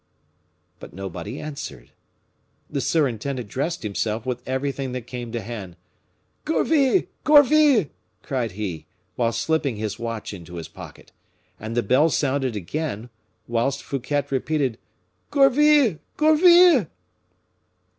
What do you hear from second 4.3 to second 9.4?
everything that came to hand. "Gourville! Gourville!" cried he, while